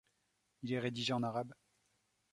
Il 0.63 0.73
est 0.73 0.79
rédigé 0.79 1.13
en 1.13 1.21
arabe. 1.21 1.53